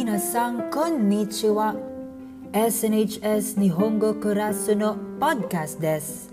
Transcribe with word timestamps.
Minasan 0.00 0.70
konnichiwa. 0.72 1.76
SNHS 2.56 3.60
Nihongo 3.60 4.16
Kurasu 4.16 4.72
no 4.74 4.96
podcast 5.20 5.76
des. 5.76 6.32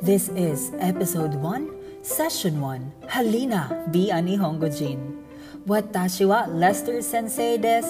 This 0.00 0.30
is 0.32 0.72
episode 0.80 1.34
1, 1.36 1.68
session 2.00 2.62
1. 2.62 2.92
Halina 3.12 3.68
bi 3.92 4.08
Nihongo 4.08 4.72
Jin. 4.72 5.20
Watashi 5.68 6.24
wa 6.24 6.46
Lester 6.48 7.02
Sensei 7.02 7.58
des. 7.58 7.84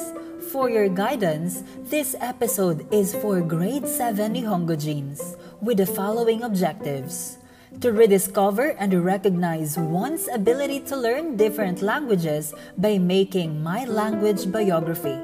For 0.51 0.69
your 0.69 0.89
guidance, 0.89 1.63
this 1.91 2.17
episode 2.19 2.83
is 2.91 3.15
for 3.15 3.41
grade 3.41 3.87
7 3.87 4.35
Nihongo 4.35 4.75
Jins 4.75 5.37
with 5.63 5.77
the 5.77 5.87
following 5.87 6.43
objectives 6.43 7.39
to 7.81 7.93
rediscover 7.93 8.71
and 8.79 9.05
recognize 9.05 9.77
one's 9.77 10.29
ability 10.29 10.81
to 10.81 10.97
learn 10.97 11.37
different 11.37 11.83
languages 11.83 12.55
by 12.79 12.99
making 12.99 13.63
my 13.63 13.85
language 13.85 14.51
biography, 14.51 15.19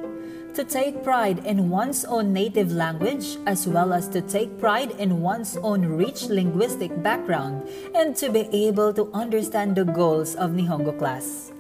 to 0.55 0.65
take 0.65 1.05
pride 1.05 1.45
in 1.47 1.71
one's 1.71 2.05
own 2.05 2.33
native 2.33 2.73
language 2.73 3.37
as 3.47 3.67
well 3.67 3.93
as 3.93 4.09
to 4.09 4.21
take 4.21 4.59
pride 4.59 4.91
in 4.99 5.21
one's 5.21 5.57
own 5.59 5.87
rich 5.87 6.27
linguistic 6.27 6.91
background, 7.03 7.69
and 7.95 8.17
to 8.17 8.31
be 8.31 8.49
able 8.53 8.93
to 8.93 9.11
understand 9.13 9.77
the 9.77 9.85
goals 9.85 10.35
of 10.35 10.51
Nihongo 10.51 10.99
class. 10.99 11.53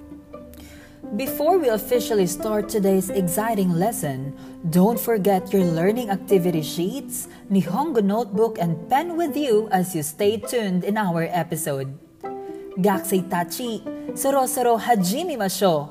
Before 1.16 1.58
we 1.58 1.68
officially 1.68 2.30
start 2.30 2.68
today's 2.68 3.10
exciting 3.10 3.74
lesson, 3.74 4.30
don't 4.70 4.94
forget 4.94 5.52
your 5.52 5.66
learning 5.66 6.08
activity 6.08 6.62
sheets, 6.62 7.26
Nihongo 7.50 7.98
notebook, 7.98 8.62
and 8.62 8.78
pen 8.88 9.16
with 9.16 9.36
you 9.36 9.66
as 9.72 9.90
you 9.90 10.04
stay 10.06 10.38
tuned 10.38 10.84
in 10.84 10.96
our 10.96 11.26
episode. 11.26 11.98
Gakusei 12.78 13.26
tachi, 13.26 13.82
soro-soro 14.14 14.78
hajime 14.78 15.34
masho. 15.34 15.90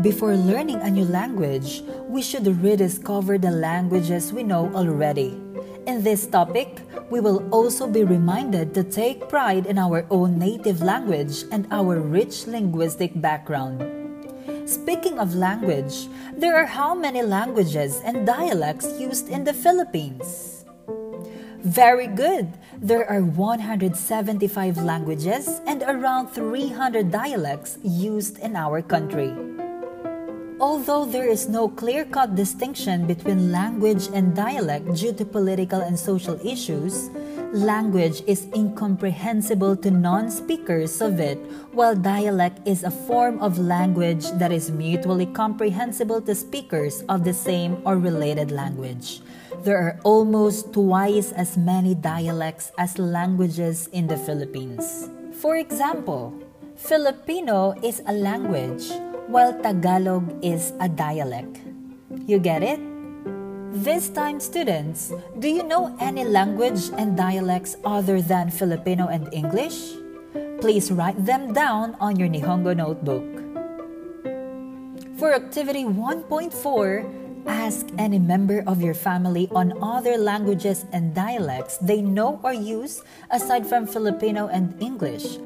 Before 0.00 0.34
learning 0.34 0.80
a 0.80 0.88
new 0.88 1.04
language, 1.04 1.84
we 2.08 2.22
should 2.22 2.48
rediscover 2.64 3.36
the 3.36 3.52
languages 3.52 4.32
we 4.32 4.42
know 4.42 4.72
already. 4.72 5.36
In 5.84 6.00
this 6.00 6.26
topic, 6.26 6.80
we 7.10 7.20
will 7.20 7.44
also 7.52 7.86
be 7.86 8.02
reminded 8.02 8.72
to 8.72 8.82
take 8.82 9.28
pride 9.28 9.66
in 9.66 9.76
our 9.76 10.06
own 10.08 10.38
native 10.38 10.80
language 10.80 11.44
and 11.52 11.68
our 11.70 12.00
rich 12.00 12.46
linguistic 12.46 13.12
background. 13.20 14.01
Speaking 14.72 15.20
of 15.20 15.36
language, 15.36 16.08
there 16.32 16.56
are 16.56 16.64
how 16.64 16.94
many 16.96 17.20
languages 17.20 18.00
and 18.08 18.24
dialects 18.24 18.88
used 18.96 19.28
in 19.28 19.44
the 19.44 19.52
Philippines? 19.52 20.64
Very 21.60 22.08
good! 22.08 22.48
There 22.80 23.04
are 23.04 23.20
175 23.20 23.92
languages 24.80 25.60
and 25.68 25.84
around 25.84 26.32
300 26.32 27.12
dialects 27.12 27.76
used 27.84 28.40
in 28.40 28.56
our 28.56 28.80
country. 28.80 29.36
Although 30.56 31.04
there 31.04 31.28
is 31.28 31.52
no 31.52 31.68
clear 31.68 32.06
cut 32.08 32.34
distinction 32.34 33.04
between 33.04 33.52
language 33.52 34.08
and 34.16 34.32
dialect 34.32 34.88
due 34.96 35.12
to 35.12 35.24
political 35.28 35.84
and 35.84 36.00
social 36.00 36.40
issues, 36.40 37.12
language 37.52 38.22
is 38.26 38.48
incomprehensible 38.56 39.76
to 39.76 39.90
non 39.90 40.30
speakers 40.30 41.00
of 41.00 41.20
it, 41.20 41.38
while 41.72 41.94
dialect 41.94 42.66
is 42.66 42.82
a 42.82 42.90
form 42.90 43.38
of 43.40 43.58
language 43.58 44.24
that 44.40 44.52
is 44.52 44.70
mutually 44.70 45.26
comprehensible 45.26 46.20
to 46.22 46.34
speakers 46.34 47.04
of 47.08 47.24
the 47.24 47.34
same 47.34 47.80
or 47.84 47.96
related 47.96 48.50
language. 48.50 49.20
There 49.62 49.78
are 49.78 50.00
almost 50.02 50.72
twice 50.72 51.32
as 51.32 51.56
many 51.56 51.94
dialects 51.94 52.72
as 52.78 52.98
languages 52.98 53.86
in 53.92 54.08
the 54.08 54.16
Philippines. 54.16 55.08
For 55.38 55.56
example, 55.56 56.34
Filipino 56.76 57.76
is 57.82 58.02
a 58.06 58.12
language 58.12 58.90
while 59.28 59.54
Tagalog 59.60 60.26
is 60.42 60.72
a 60.80 60.88
dialect. 60.88 61.60
You 62.26 62.38
get 62.38 62.62
it? 62.62 62.91
This 63.72 64.12
time, 64.12 64.36
students, 64.36 65.16
do 65.40 65.48
you 65.48 65.64
know 65.64 65.96
any 65.96 66.28
language 66.28 66.92
and 67.00 67.16
dialects 67.16 67.80
other 67.88 68.20
than 68.20 68.52
Filipino 68.52 69.08
and 69.08 69.32
English? 69.32 69.96
Please 70.60 70.92
write 70.92 71.16
them 71.24 71.56
down 71.56 71.96
on 71.96 72.20
your 72.20 72.28
Nihongo 72.28 72.76
notebook. 72.76 73.24
For 75.16 75.32
activity 75.32 75.88
1.4, 75.88 77.48
ask 77.48 77.88
any 77.96 78.18
member 78.18 78.62
of 78.66 78.84
your 78.84 78.92
family 78.92 79.48
on 79.56 79.72
other 79.80 80.20
languages 80.20 80.84
and 80.92 81.14
dialects 81.16 81.80
they 81.80 82.02
know 82.04 82.44
or 82.44 82.52
use 82.52 83.00
aside 83.32 83.64
from 83.64 83.88
Filipino 83.88 84.52
and 84.52 84.76
English. 84.84 85.40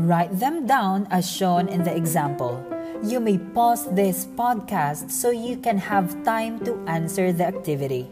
Write 0.00 0.32
them 0.40 0.64
down 0.64 1.06
as 1.10 1.28
shown 1.28 1.68
in 1.68 1.84
the 1.84 1.92
example. 1.92 2.56
You 3.04 3.20
may 3.20 3.38
pause 3.38 3.84
this 3.92 4.24
podcast 4.24 5.10
so 5.10 5.30
you 5.30 5.56
can 5.56 5.76
have 5.78 6.24
time 6.24 6.58
to 6.64 6.80
answer 6.88 7.32
the 7.32 7.44
activity. 7.44 8.08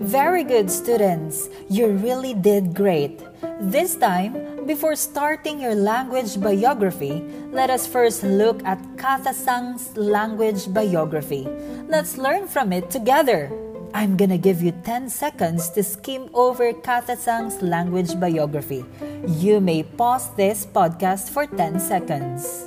Very 0.00 0.44
good, 0.44 0.70
students. 0.70 1.48
You 1.68 1.92
really 2.00 2.32
did 2.32 2.74
great. 2.74 3.20
This 3.60 3.96
time, 3.96 4.64
before 4.64 4.96
starting 4.96 5.60
your 5.60 5.74
language 5.74 6.40
biography, 6.40 7.20
let 7.52 7.68
us 7.68 7.86
first 7.86 8.24
look 8.24 8.64
at 8.64 8.80
Katasang's 8.96 9.94
language 9.96 10.72
biography. 10.72 11.46
Let's 11.86 12.16
learn 12.16 12.48
from 12.48 12.72
it 12.72 12.90
together. 12.90 13.52
I'm 13.92 14.16
gonna 14.16 14.38
give 14.38 14.62
you 14.62 14.72
10 14.86 15.10
seconds 15.10 15.68
to 15.76 15.82
skim 15.82 16.30
over 16.32 16.72
Katasang's 16.72 17.60
language 17.60 18.18
biography. 18.18 18.84
You 19.26 19.60
may 19.60 19.82
pause 19.82 20.32
this 20.34 20.64
podcast 20.64 21.28
for 21.28 21.44
10 21.46 21.78
seconds. 21.80 22.64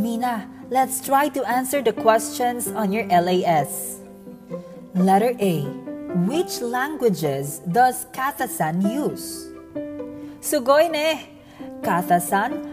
Mina, 0.00 0.48
let's 0.72 1.04
try 1.04 1.28
to 1.28 1.44
answer 1.44 1.84
the 1.84 1.92
questions 1.92 2.72
on 2.72 2.88
your 2.88 3.04
LAS. 3.12 4.00
Letter 4.96 5.36
A. 5.36 5.68
Which 6.24 6.64
languages 6.64 7.60
does 7.68 8.08
Katasan 8.16 8.80
use? 8.80 9.52
Sugoy 10.40 10.88
ne! 10.88 11.28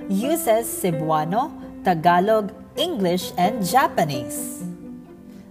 Uses 0.08 0.72
Cebuano, 0.72 1.52
Tagalog, 1.84 2.56
English, 2.78 3.36
and 3.38 3.60
Japanese. 3.60 4.64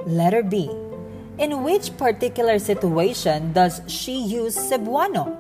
Letter 0.06 0.43
B. 0.43 0.72
In 1.37 1.62
which 1.62 1.93
particular 1.98 2.58
situation 2.58 3.53
does 3.53 3.82
she 3.87 4.16
use 4.16 4.56
Cebuano? 4.56 5.37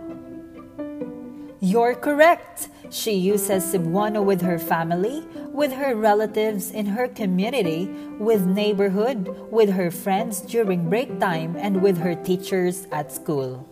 You're 1.60 1.94
correct. 1.94 2.68
She 2.90 3.12
uses 3.12 3.64
Cebuano 3.72 4.22
with 4.22 4.42
her 4.42 4.58
family, 4.58 5.24
with 5.56 5.72
her 5.72 5.96
relatives 5.96 6.70
in 6.70 6.84
her 6.92 7.08
community, 7.08 7.88
with 8.20 8.44
neighborhood, 8.44 9.32
with 9.50 9.72
her 9.72 9.90
friends 9.90 10.44
during 10.44 10.92
break 10.92 11.18
time, 11.18 11.56
and 11.56 11.80
with 11.80 11.96
her 11.96 12.14
teachers 12.14 12.86
at 12.92 13.10
school. 13.10 13.64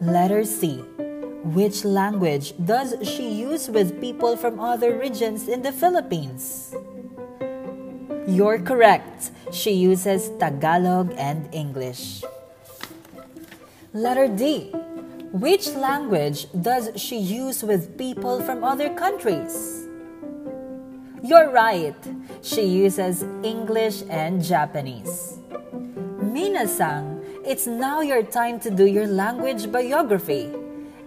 Letter 0.00 0.42
C. 0.42 0.80
Which 1.44 1.84
language 1.84 2.54
does 2.64 2.96
she 3.04 3.28
use 3.28 3.68
with 3.68 4.00
people 4.00 4.40
from 4.40 4.58
other 4.58 4.96
regions 4.96 5.48
in 5.48 5.60
the 5.60 5.72
Philippines? 5.72 6.74
You're 8.26 8.58
correct. 8.58 9.32
She 9.52 9.72
uses 9.72 10.32
Tagalog 10.40 11.12
and 11.18 11.52
English. 11.52 12.24
Letter 13.92 14.28
D. 14.28 14.72
Which 15.36 15.68
language 15.76 16.46
does 16.56 16.88
she 16.96 17.18
use 17.18 17.62
with 17.62 17.98
people 17.98 18.40
from 18.40 18.64
other 18.64 18.88
countries? 18.94 19.81
You're 21.22 21.50
right. 21.50 21.94
She 22.42 22.66
uses 22.66 23.22
English 23.46 24.02
and 24.10 24.42
Japanese. 24.42 25.38
Minasang, 26.18 27.22
it's 27.46 27.68
now 27.68 28.00
your 28.00 28.24
time 28.24 28.58
to 28.58 28.70
do 28.70 28.86
your 28.86 29.06
language 29.06 29.70
biography. 29.70 30.50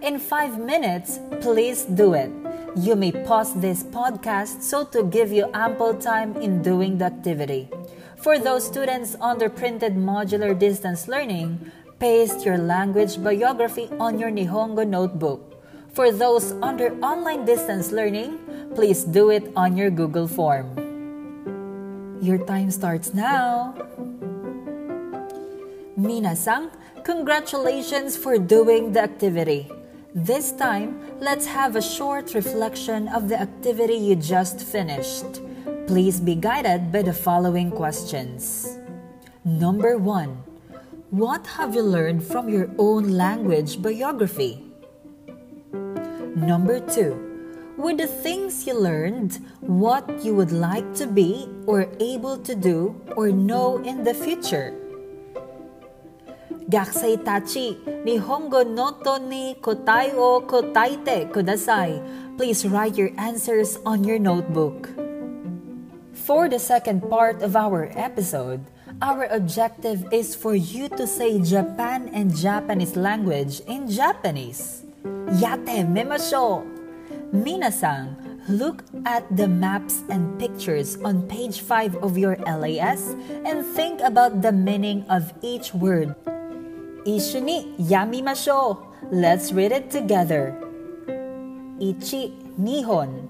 In 0.00 0.18
five 0.18 0.58
minutes, 0.58 1.20
please 1.42 1.84
do 1.84 2.14
it. 2.14 2.32
You 2.76 2.96
may 2.96 3.12
pause 3.12 3.60
this 3.60 3.84
podcast 3.84 4.62
so 4.62 4.84
to 4.96 5.04
give 5.04 5.32
you 5.32 5.50
ample 5.52 5.92
time 5.92 6.32
in 6.40 6.62
doing 6.62 6.96
the 6.96 7.12
activity. 7.12 7.68
For 8.16 8.38
those 8.38 8.64
students 8.64 9.16
under 9.20 9.50
printed 9.50 9.96
modular 9.96 10.58
distance 10.58 11.08
learning, 11.08 11.60
paste 11.98 12.40
your 12.40 12.56
language 12.56 13.22
biography 13.22 13.90
on 14.00 14.18
your 14.18 14.30
Nihongo 14.30 14.88
notebook. 14.88 15.55
For 15.96 16.12
those 16.12 16.52
under 16.60 16.92
online 17.00 17.46
distance 17.46 17.90
learning, 17.90 18.36
please 18.74 19.02
do 19.02 19.30
it 19.30 19.48
on 19.56 19.78
your 19.78 19.88
Google 19.88 20.28
form. 20.28 20.68
Your 22.20 22.36
time 22.36 22.70
starts 22.70 23.14
now. 23.14 23.72
Minasang, 25.96 26.68
congratulations 27.02 28.14
for 28.14 28.36
doing 28.36 28.92
the 28.92 29.00
activity. 29.00 29.72
This 30.12 30.52
time, 30.52 31.00
let's 31.18 31.46
have 31.46 31.76
a 31.76 31.80
short 31.80 32.34
reflection 32.34 33.08
of 33.08 33.30
the 33.30 33.40
activity 33.40 33.96
you 33.96 34.16
just 34.16 34.60
finished. 34.60 35.40
Please 35.86 36.20
be 36.20 36.34
guided 36.34 36.92
by 36.92 37.08
the 37.08 37.16
following 37.16 37.70
questions. 37.70 38.76
Number 39.46 39.96
1. 39.96 40.28
What 41.08 41.46
have 41.56 41.74
you 41.74 41.80
learned 41.80 42.22
from 42.22 42.50
your 42.50 42.68
own 42.76 43.16
language 43.16 43.80
biography? 43.80 44.65
Number 46.36 46.80
2. 46.80 47.26
with 47.76 47.98
the 47.98 48.06
things 48.06 48.66
you 48.66 48.72
learned, 48.72 49.38
what 49.60 50.24
you 50.24 50.34
would 50.34 50.52
like 50.52 50.94
to 50.96 51.06
be 51.06 51.48
or 51.66 51.88
able 52.00 52.38
to 52.38 52.54
do 52.54 52.96
or 53.16 53.28
know 53.28 53.78
in 53.84 54.04
the 54.04 54.14
future. 54.14 54.72
Gakusei 56.68 57.16
tachi, 57.22 57.78
Nihongo 58.04 58.66
noto 58.66 59.18
ni 59.18 59.54
kotai 59.60 60.12
o 60.14 60.40
kotaite 60.40 61.30
kudasai. 61.30 62.00
Please 62.36 62.66
write 62.66 62.96
your 62.96 63.10
answers 63.18 63.78
on 63.86 64.04
your 64.04 64.18
notebook. 64.18 64.88
For 66.12 66.48
the 66.48 66.58
second 66.58 67.08
part 67.08 67.40
of 67.42 67.54
our 67.54 67.92
episode, 67.94 68.64
our 69.00 69.24
objective 69.30 70.04
is 70.12 70.34
for 70.34 70.56
you 70.56 70.88
to 70.96 71.06
say 71.06 71.40
Japan 71.40 72.10
and 72.12 72.34
Japanese 72.34 72.96
language 72.96 73.60
in 73.68 73.88
Japanese. 73.88 74.85
Yate 75.34 75.82
memashou! 75.82 76.62
Minasan, 77.34 78.14
look 78.46 78.86
at 79.04 79.26
the 79.34 79.48
maps 79.48 80.06
and 80.08 80.38
pictures 80.38 80.96
on 81.02 81.26
page 81.26 81.60
5 81.60 81.96
of 81.98 82.16
your 82.16 82.36
LAS 82.46 83.18
and 83.42 83.66
think 83.74 84.00
about 84.00 84.42
the 84.42 84.52
meaning 84.52 85.02
of 85.10 85.34
each 85.42 85.74
word. 85.74 86.14
Ishuni 87.02 87.74
yamimashou. 87.78 88.78
Let's 89.10 89.50
read 89.50 89.72
it 89.72 89.90
together. 89.90 90.54
Ichi 91.82 92.30
Nihon. 92.54 93.26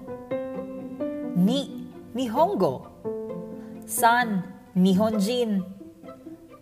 Ni 1.35 1.89
Nihongo. 2.13 2.93
San 3.85 4.45
Nihonjin. 4.77 5.65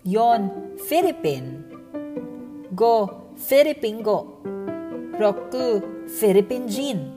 Yon 0.04 0.76
Philippine. 0.88 1.64
Go 2.74 3.28
Filipingo. 3.36 4.55
Roku 5.16 5.80
Filipinjin. 6.12 7.08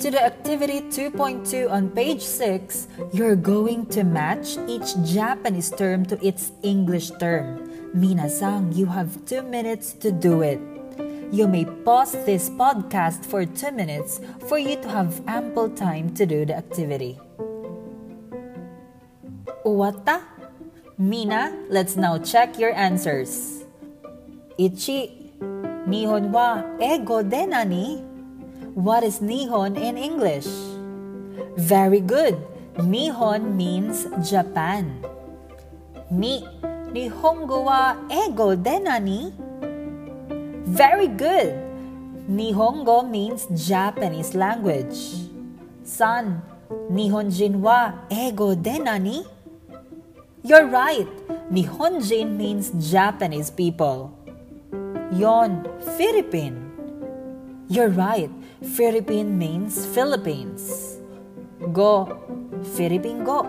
To 0.00 0.08
the 0.08 0.24
activity 0.24 0.80
2.2 0.88 1.68
on 1.68 1.92
page 1.92 2.22
6, 2.24 2.88
you're 3.12 3.36
going 3.36 3.84
to 3.92 4.02
match 4.02 4.56
each 4.64 4.96
Japanese 5.04 5.68
term 5.68 6.06
to 6.08 6.16
its 6.24 6.52
English 6.62 7.12
term. 7.20 7.68
Minasang, 7.92 8.72
you 8.72 8.86
have 8.86 9.12
two 9.28 9.42
minutes 9.42 9.92
to 10.00 10.08
do 10.10 10.40
it. 10.40 10.56
You 11.28 11.46
may 11.46 11.68
pause 11.84 12.16
this 12.24 12.48
podcast 12.48 13.28
for 13.28 13.44
two 13.44 13.72
minutes 13.76 14.24
for 14.48 14.56
you 14.56 14.80
to 14.80 14.88
have 14.88 15.20
ample 15.28 15.68
time 15.68 16.16
to 16.16 16.24
do 16.24 16.48
the 16.48 16.56
activity. 16.56 17.20
Uwata? 19.68 20.24
Mina, 20.96 21.52
let's 21.68 21.96
now 21.96 22.16
check 22.16 22.58
your 22.58 22.72
answers. 22.72 23.64
Ichi, 24.56 25.19
Nihon 25.90 26.30
wa 26.30 26.62
ego 26.78 27.18
denani. 27.18 27.98
What 28.78 29.02
is 29.02 29.18
Nihon 29.18 29.74
in 29.74 29.98
English? 29.98 30.46
Very 31.58 31.98
good. 31.98 32.38
Nihon 32.78 33.58
means 33.58 34.06
Japan. 34.22 35.02
Ni, 36.06 36.46
Nihongo 36.94 37.66
wa 37.66 37.98
ego 38.06 38.54
denani. 38.54 39.34
Very 40.62 41.10
good. 41.10 41.58
Nihongo 42.30 43.02
means 43.02 43.50
Japanese 43.50 44.38
language. 44.38 45.26
San, 45.82 46.38
Nihonjin 46.86 47.58
wa 47.58 48.06
ego 48.06 48.54
denani. 48.54 49.26
You're 50.46 50.70
right. 50.70 51.10
Nihonjin 51.50 52.38
means 52.38 52.70
Japanese 52.78 53.50
people. 53.50 54.14
Yon, 55.12 55.66
Philippine. 55.98 56.70
You're 57.68 57.90
right. 57.90 58.30
Philippine 58.62 59.36
means 59.38 59.84
Philippines. 59.86 60.98
Go, 61.72 62.18
Philippine 62.78 63.24
go. 63.24 63.42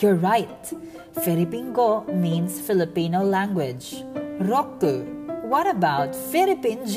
You're 0.00 0.16
right. 0.16 0.72
Philippine 1.20 1.72
go 1.72 2.04
means 2.08 2.60
Filipino 2.60 3.22
language. 3.22 4.02
Roku. 4.40 5.04
What 5.44 5.68
about 5.68 6.16
Philippine? 6.16 6.88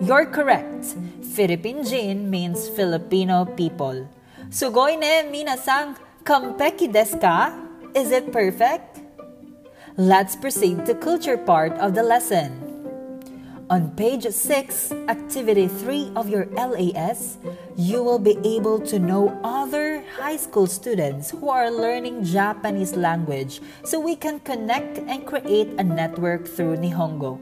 You're 0.00 0.26
correct. 0.26 0.98
Philippine 1.22 2.28
means 2.28 2.68
Filipino 2.68 3.44
people. 3.44 4.08
Sugoi 4.50 4.98
ne 4.98 5.30
minasang 5.30 5.94
kampeki 6.26 6.90
desu 6.90 7.22
ka? 7.22 7.54
Is 7.94 8.10
it 8.10 8.32
perfect? 8.32 8.91
Let's 10.00 10.36
proceed 10.36 10.86
to 10.86 10.94
culture 10.94 11.36
part 11.36 11.76
of 11.76 11.92
the 11.92 12.02
lesson. 12.02 12.56
On 13.68 13.92
page 13.92 14.24
6, 14.24 14.90
activity 15.12 15.68
3 15.68 16.12
of 16.16 16.30
your 16.30 16.46
LAS, 16.56 17.36
you 17.76 18.02
will 18.02 18.18
be 18.18 18.40
able 18.40 18.80
to 18.88 18.98
know 18.98 19.38
other 19.44 20.02
high 20.16 20.40
school 20.40 20.66
students 20.66 21.28
who 21.28 21.50
are 21.50 21.70
learning 21.70 22.24
Japanese 22.24 22.96
language 22.96 23.60
so 23.84 24.00
we 24.00 24.16
can 24.16 24.40
connect 24.40 24.96
and 24.96 25.26
create 25.26 25.68
a 25.76 25.84
network 25.84 26.48
through 26.48 26.80
Nihongo. 26.80 27.36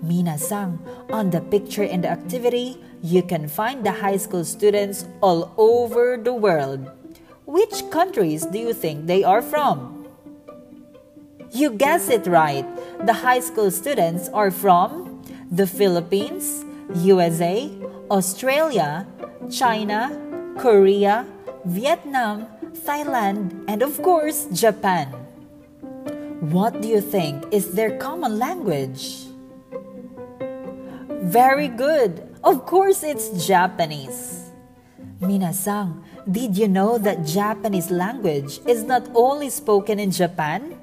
Mina-san, 0.00 0.78
on 1.10 1.30
the 1.30 1.40
picture 1.40 1.82
in 1.82 2.02
the 2.02 2.08
activity, 2.08 2.78
you 3.02 3.24
can 3.24 3.48
find 3.48 3.82
the 3.82 3.98
high 3.98 4.16
school 4.16 4.44
students 4.44 5.06
all 5.20 5.50
over 5.58 6.16
the 6.16 6.34
world. 6.34 6.86
Which 7.46 7.90
countries 7.90 8.46
do 8.46 8.60
you 8.60 8.74
think 8.74 9.06
they 9.06 9.24
are 9.24 9.42
from? 9.42 9.99
You 11.52 11.70
guess 11.74 12.08
it 12.08 12.26
right. 12.26 12.64
The 13.06 13.12
high 13.12 13.40
school 13.40 13.70
students 13.70 14.28
are 14.30 14.50
from 14.50 15.22
the 15.50 15.66
Philippines, 15.66 16.64
USA, 16.94 17.68
Australia, 18.08 19.06
China, 19.50 20.14
Korea, 20.58 21.26
Vietnam, 21.66 22.46
Thailand, 22.86 23.64
and 23.66 23.82
of 23.82 24.00
course, 24.00 24.46
Japan. 24.54 25.10
What 26.54 26.80
do 26.80 26.88
you 26.88 27.00
think 27.00 27.44
is 27.52 27.72
their 27.74 27.98
common 27.98 28.38
language? 28.38 29.26
Very 31.26 31.68
good. 31.68 32.30
Of 32.44 32.64
course, 32.64 33.02
it's 33.02 33.44
Japanese. 33.44 34.48
Minasang, 35.20 36.00
did 36.30 36.56
you 36.56 36.68
know 36.68 36.96
that 36.96 37.26
Japanese 37.26 37.90
language 37.90 38.60
is 38.64 38.84
not 38.84 39.04
only 39.14 39.50
spoken 39.50 39.98
in 39.98 40.10
Japan? 40.10 40.79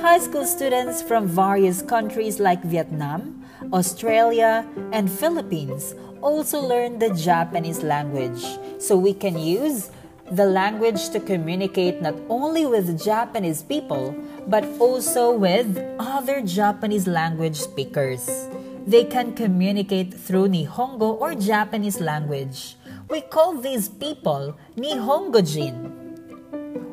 High 0.00 0.18
school 0.18 0.44
students 0.44 1.02
from 1.02 1.26
various 1.26 1.80
countries 1.80 2.38
like 2.38 2.62
Vietnam, 2.62 3.44
Australia, 3.72 4.68
and 4.92 5.10
Philippines 5.10 5.94
also 6.20 6.60
learn 6.60 6.98
the 6.98 7.10
Japanese 7.14 7.82
language. 7.82 8.44
So 8.78 8.96
we 8.96 9.14
can 9.14 9.38
use 9.38 9.90
the 10.30 10.44
language 10.44 11.10
to 11.10 11.20
communicate 11.20 12.02
not 12.02 12.14
only 12.28 12.66
with 12.66 13.02
Japanese 13.02 13.62
people, 13.62 14.14
but 14.46 14.64
also 14.78 15.32
with 15.32 15.76
other 15.98 16.40
Japanese 16.42 17.06
language 17.06 17.56
speakers. 17.56 18.48
They 18.86 19.04
can 19.04 19.34
communicate 19.34 20.14
through 20.14 20.48
Nihongo 20.48 21.18
or 21.20 21.34
Japanese 21.34 22.00
language. 22.00 22.76
We 23.08 23.22
call 23.22 23.58
these 23.58 23.88
people 23.88 24.56
Nihongojin. 24.76 26.05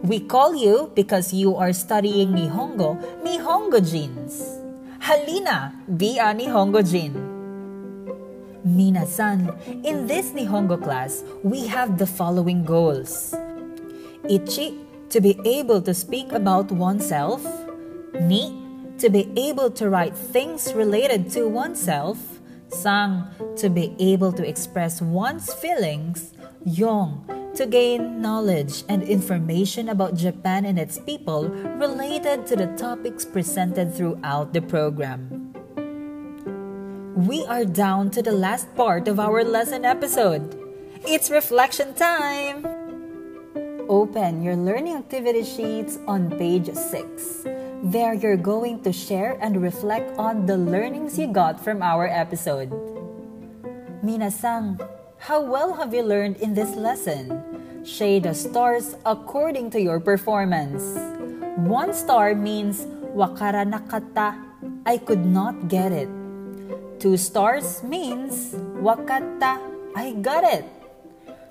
We 0.04 0.20
call 0.20 0.54
you 0.54 0.92
because 0.96 1.32
you 1.32 1.56
are 1.56 1.72
studying 1.72 2.36
Nihongo, 2.36 3.00
Nihongo 3.24 3.80
Nihongojins. 3.80 4.60
Halina, 5.00 5.72
be 5.98 6.20
a 6.20 6.36
Nihongojin. 6.36 7.16
Mina-san, 8.66 9.56
in 9.86 10.06
this 10.06 10.32
Nihongo 10.32 10.84
class, 10.84 11.24
we 11.42 11.68
have 11.68 11.98
the 11.98 12.06
following 12.06 12.66
goals. 12.66 13.34
Ichi, 14.30 14.78
to 15.08 15.22
be 15.22 15.40
able 15.46 15.82
to 15.82 15.94
speak 15.94 16.34
about 16.34 16.70
oneself. 16.70 17.42
Ni, 18.20 18.52
to 18.98 19.10
be 19.10 19.32
able 19.38 19.72
to 19.72 19.90
write 19.90 20.18
things 20.18 20.74
related 20.74 21.32
to 21.32 21.48
oneself. 21.48 22.20
Sang, 22.68 23.24
to 23.56 23.70
be 23.70 23.96
able 24.00 24.34
to 24.34 24.46
express 24.46 25.02
one's 25.02 25.54
feelings. 25.54 26.34
Yong, 26.66 27.28
to 27.56 27.66
gain 27.66 28.22
knowledge 28.22 28.84
and 28.88 29.04
information 29.04 29.90
about 29.90 30.16
Japan 30.16 30.64
and 30.64 30.80
its 30.80 30.98
people 30.98 31.50
related 31.76 32.48
to 32.48 32.56
the 32.56 32.68
topics 32.78 33.26
presented 33.26 33.94
throughout 33.94 34.54
the 34.54 34.62
program. 34.62 35.52
We 37.16 37.46
are 37.46 37.66
down 37.66 38.12
to 38.12 38.22
the 38.22 38.32
last 38.32 38.74
part 38.76 39.08
of 39.08 39.20
our 39.20 39.44
lesson 39.44 39.84
episode. 39.84 40.56
It's 41.06 41.30
reflection 41.30 41.94
time! 41.94 42.66
Open 43.90 44.42
your 44.42 44.56
learning 44.56 44.96
activity 44.96 45.44
sheets 45.44 46.00
on 46.08 46.32
page 46.32 46.72
6. 46.72 47.44
There 47.84 48.14
you're 48.14 48.40
going 48.40 48.82
to 48.84 48.94
share 48.94 49.38
and 49.42 49.62
reflect 49.62 50.18
on 50.18 50.46
the 50.46 50.56
learnings 50.56 51.20
you 51.20 51.28
got 51.28 51.60
from 51.60 51.84
our 51.84 52.08
episode. 52.08 52.72
Minasang, 54.00 54.80
how 55.24 55.40
well 55.40 55.72
have 55.72 55.94
you 55.94 56.04
learned 56.04 56.36
in 56.44 56.54
this 56.54 56.76
lesson? 56.76 57.32
Shade 57.88 58.24
the 58.24 58.36
stars 58.36 59.00
according 59.06 59.72
to 59.72 59.80
your 59.80 60.04
performance. 60.04 61.00
One 61.56 61.96
star 61.96 62.36
means 62.36 62.84
wakara 63.16 63.64
nakata, 63.64 64.36
I 64.86 64.98
could 65.00 65.24
not 65.24 65.70
get 65.72 65.96
it. 65.96 66.12
Two 67.00 67.16
stars 67.16 67.80
means 67.84 68.52
wakata, 68.84 69.64
I 69.96 70.12
got 70.20 70.44
it. 70.44 70.68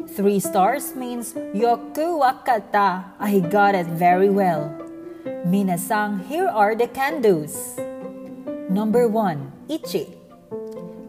Three 0.04 0.38
stars 0.38 0.92
means 0.94 1.32
yoku 1.32 2.20
wakata, 2.20 3.16
I 3.16 3.40
got 3.40 3.74
it 3.74 3.88
very 3.88 4.28
well. 4.28 4.68
Minasang, 5.48 6.20
here 6.28 6.48
are 6.48 6.76
the 6.76 6.88
can-dos. 6.88 7.80
Number 8.68 9.08
one, 9.08 9.48
ichi. 9.64 10.21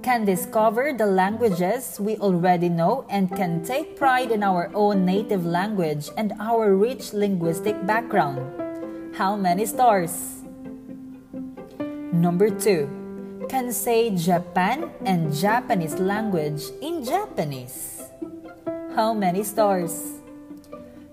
Can 0.04 0.26
discover 0.26 0.92
the 0.92 1.08
languages 1.08 1.96
we 1.98 2.18
already 2.20 2.68
know 2.68 3.08
and 3.08 3.32
can 3.32 3.64
take 3.64 3.96
pride 3.96 4.32
in 4.36 4.44
our 4.44 4.70
own 4.76 5.06
native 5.06 5.46
language 5.46 6.10
and 6.18 6.36
our 6.44 6.76
rich 6.76 7.14
linguistic 7.14 7.80
background. 7.88 8.44
How 9.16 9.38
many 9.38 9.66
stars? 9.66 10.44
Number 12.12 12.52
two, 12.52 12.92
can 13.48 13.72
say 13.72 14.12
Japan 14.12 14.92
and 15.08 15.34
Japanese 15.34 15.96
language 15.96 16.68
in 16.82 17.06
Japanese. 17.06 18.04
How 18.96 19.14
many 19.14 19.44
stars? 19.44 20.20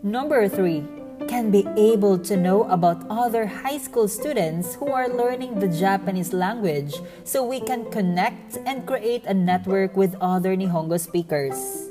Number 0.03 0.49
three, 0.49 0.83
can 1.31 1.49
be 1.49 1.63
able 1.79 2.19
to 2.19 2.35
know 2.37 2.67
about 2.67 3.07
other 3.07 3.47
high 3.47 3.79
school 3.79 4.09
students 4.09 4.75
who 4.75 4.91
are 4.91 5.07
learning 5.07 5.63
the 5.63 5.71
Japanese 5.71 6.35
language 6.35 6.99
so 7.23 7.47
we 7.47 7.63
can 7.63 7.87
connect 7.95 8.59
and 8.67 8.83
create 8.83 9.23
a 9.31 9.33
network 9.33 9.97
with 9.97 10.19
other 10.21 10.59
Nihongo 10.59 10.99
speakers. 10.99 11.87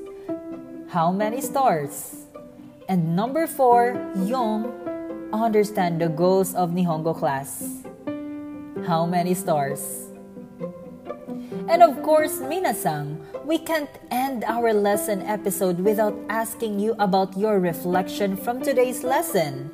How 0.92 1.14
many 1.16 1.40
stars? 1.40 2.28
And 2.90 3.16
number 3.16 3.48
four, 3.48 3.96
Yong, 4.28 4.68
understand 5.32 6.02
the 6.02 6.10
goals 6.10 6.54
of 6.54 6.76
Nihongo 6.76 7.16
class. 7.16 7.64
How 8.84 9.06
many 9.06 9.34
stars? 9.34 10.09
And 11.70 11.84
of 11.84 12.02
course, 12.02 12.42
Minasang, 12.42 13.22
we 13.46 13.60
can't 13.60 13.94
end 14.10 14.44
our 14.44 14.74
lesson 14.74 15.22
episode 15.22 15.78
without 15.78 16.18
asking 16.28 16.80
you 16.80 16.96
about 16.98 17.38
your 17.38 17.60
reflection 17.60 18.36
from 18.36 18.60
today's 18.60 19.04
lesson. 19.04 19.70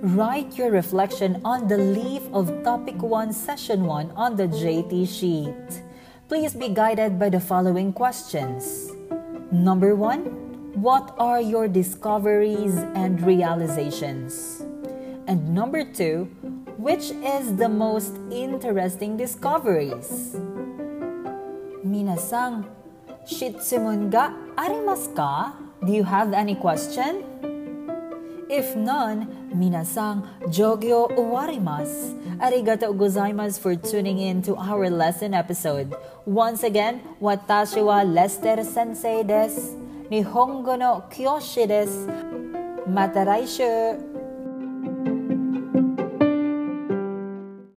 Write 0.00 0.56
your 0.56 0.70
reflection 0.70 1.42
on 1.44 1.68
the 1.68 1.76
leaf 1.76 2.22
of 2.32 2.48
Topic 2.64 2.96
1, 3.02 3.34
Session 3.34 3.84
1 3.84 4.12
on 4.16 4.36
the 4.36 4.48
JT 4.48 5.04
sheet. 5.04 5.84
Please 6.26 6.54
be 6.54 6.72
guided 6.72 7.18
by 7.18 7.28
the 7.28 7.40
following 7.40 7.92
questions. 7.92 8.88
Number 9.52 9.94
1. 9.94 10.72
What 10.80 11.14
are 11.18 11.42
your 11.42 11.68
discoveries 11.68 12.72
and 12.96 13.20
realizations? 13.20 14.64
And 15.28 15.52
number 15.52 15.84
2. 15.84 16.24
Which 16.80 17.12
is 17.12 17.56
the 17.56 17.68
most 17.68 18.16
interesting 18.32 19.18
discoveries? 19.18 20.40
Minasang, 21.90 22.70
shitsumun 23.26 24.14
ga 24.14 24.30
ka? 25.10 25.58
Do 25.82 25.90
you 25.90 26.06
have 26.06 26.30
any 26.32 26.54
question? 26.54 27.26
If 28.46 28.78
none, 28.78 29.26
minasang 29.50 30.22
jogyo 30.54 31.10
uwarimasu. 31.18 32.14
Arigato 32.38 32.94
gozaimasu 32.94 33.58
for 33.58 33.74
tuning 33.74 34.22
in 34.22 34.40
to 34.42 34.54
our 34.54 34.88
lesson 34.88 35.34
episode. 35.34 35.90
Once 36.26 36.62
again, 36.62 37.02
watashi 37.20 37.82
wa 37.82 38.02
Lester 38.06 38.62
sensei 38.62 39.26
desu. 39.26 39.74
Nihongo 40.10 40.78
no 40.78 41.02
kyoshi 41.10 41.66
desu. 41.66 42.06
Mata. 42.86 43.26